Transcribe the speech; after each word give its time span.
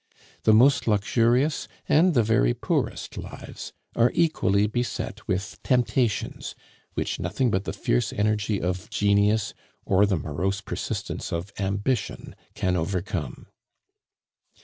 The 0.45 0.51
most 0.53 0.87
luxurious 0.87 1.67
and 1.87 2.15
the 2.15 2.23
very 2.23 2.55
poorest 2.55 3.17
lives 3.19 3.71
are 3.95 4.09
equally 4.15 4.65
beset 4.65 5.27
with 5.27 5.59
temptations 5.63 6.55
which 6.95 7.19
nothing 7.19 7.51
but 7.51 7.65
the 7.65 7.71
fierce 7.73 8.11
energy 8.11 8.59
of 8.59 8.89
genius 8.89 9.53
or 9.85 10.07
the 10.07 10.17
morose 10.17 10.61
persistence 10.61 11.31
of 11.31 11.51
ambition 11.59 12.35
can 12.55 12.75
overcome. 12.75 13.45